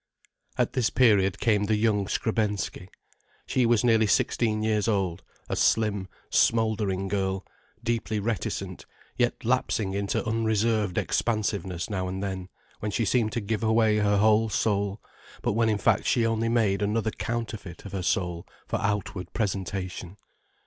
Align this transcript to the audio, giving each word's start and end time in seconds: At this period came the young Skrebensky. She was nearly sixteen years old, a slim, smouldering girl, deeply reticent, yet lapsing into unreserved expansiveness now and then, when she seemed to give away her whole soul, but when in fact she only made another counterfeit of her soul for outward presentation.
At 0.57 0.73
this 0.73 0.89
period 0.89 1.39
came 1.39 1.65
the 1.65 1.75
young 1.75 2.07
Skrebensky. 2.07 2.89
She 3.45 3.67
was 3.67 3.83
nearly 3.83 4.07
sixteen 4.07 4.63
years 4.63 4.87
old, 4.87 5.21
a 5.47 5.55
slim, 5.55 6.07
smouldering 6.31 7.07
girl, 7.07 7.45
deeply 7.83 8.19
reticent, 8.19 8.87
yet 9.15 9.45
lapsing 9.45 9.93
into 9.93 10.25
unreserved 10.25 10.97
expansiveness 10.97 11.87
now 11.87 12.07
and 12.07 12.23
then, 12.23 12.49
when 12.79 12.89
she 12.89 13.05
seemed 13.05 13.31
to 13.33 13.41
give 13.41 13.61
away 13.61 13.97
her 13.97 14.17
whole 14.17 14.49
soul, 14.49 15.03
but 15.43 15.53
when 15.53 15.69
in 15.69 15.77
fact 15.77 16.05
she 16.07 16.25
only 16.25 16.49
made 16.49 16.81
another 16.81 17.11
counterfeit 17.11 17.85
of 17.85 17.91
her 17.91 18.01
soul 18.01 18.47
for 18.67 18.77
outward 18.81 19.31
presentation. 19.33 20.17